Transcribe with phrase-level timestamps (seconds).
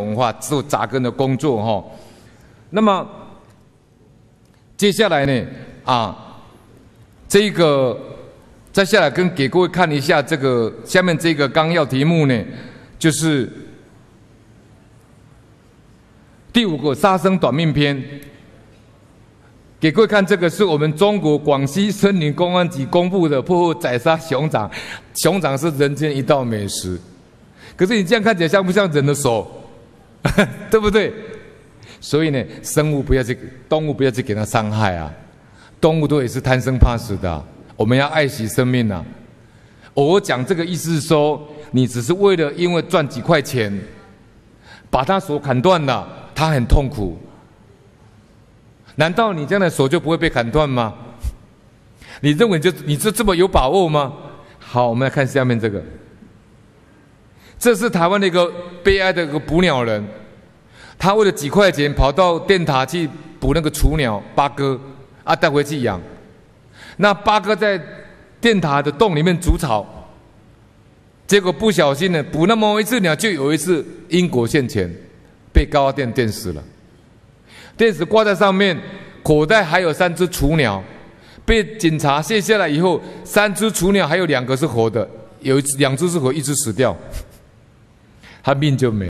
[0.00, 1.84] 文化做扎根的工作哈。
[2.70, 3.08] 那么
[4.76, 5.46] 接下来呢
[5.84, 6.42] 啊，
[7.28, 7.96] 这个
[8.72, 12.44] 再下来跟给各位看一下这个下面这个纲要题目呢，
[12.98, 13.48] 就是
[16.52, 18.02] 第五个杀生短命篇。
[19.78, 24.68] 给各位看，这个是我们中国广西森林公安局公布的破获宰杀熊掌，
[25.14, 27.00] 熊掌是人间一道美食。
[27.76, 29.60] 可是你这样看起来像不像人的手？
[30.70, 31.12] 对不对？
[32.00, 33.38] 所以呢，生物不要去，
[33.68, 35.12] 动物不要去给它伤害啊。
[35.80, 37.44] 动物都也是贪生怕死的，
[37.76, 39.04] 我们要爱惜生命啊。
[39.92, 43.72] 我讲这个意思是说，你只是为了因为赚几块钱，
[44.90, 47.18] 把它手砍断了，它很痛苦。
[48.96, 50.94] 难道你这样的手就不会被砍断吗？
[52.20, 54.12] 你认为就你这这么有把握吗？
[54.58, 55.82] 好，我们来看下面这个。
[57.64, 60.06] 这是台湾的一个悲哀的一个捕鸟人，
[60.98, 63.08] 他为了几块钱跑到电塔去
[63.40, 64.78] 捕那个雏鸟八哥，
[65.22, 65.98] 啊带回去养。
[66.98, 67.80] 那八哥在
[68.38, 69.82] 电塔的洞里面筑巢，
[71.26, 74.94] 结果不小心呢捕那么一次鸟，就有一次因果现前，
[75.50, 76.62] 被高压电电死了。
[77.78, 78.78] 电池挂在上面，
[79.22, 80.84] 口袋还有三只雏鸟，
[81.46, 85.08] 被警察卸下来以后，三只雏鸟还有两个是活的，
[85.40, 86.94] 有两只是活，一只死掉，
[88.44, 89.08] 他命就没。